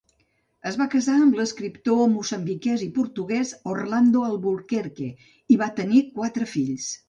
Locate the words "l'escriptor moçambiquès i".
1.39-2.89